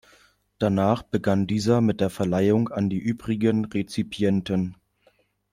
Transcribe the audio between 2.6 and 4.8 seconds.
an die übrigen Rezipienten.